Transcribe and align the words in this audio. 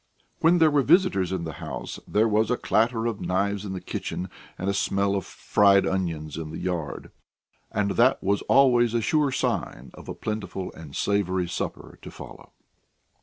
When 0.39 0.57
there 0.57 0.71
were 0.71 0.81
visitors 0.81 1.31
in 1.31 1.43
the 1.43 1.51
house, 1.61 1.99
there 2.07 2.27
was 2.27 2.49
a 2.49 2.57
clatter 2.57 3.05
of 3.05 3.21
knives 3.21 3.65
in 3.65 3.73
the 3.73 3.79
kitchen 3.79 4.31
and 4.57 4.67
a 4.67 4.73
smell 4.73 5.15
of 5.15 5.27
fried 5.27 5.85
onions 5.85 6.37
in 6.37 6.49
the 6.49 6.57
yard 6.57 7.11
and 7.71 7.91
that 7.91 8.23
was 8.23 8.41
always 8.49 8.95
a 8.95 9.01
sure 9.03 9.31
sign 9.31 9.91
of 9.93 10.09
a 10.09 10.15
plentiful 10.15 10.73
and 10.73 10.95
savoury 10.95 11.47
supper 11.47 11.99
to 12.01 12.09
follow. 12.09 12.53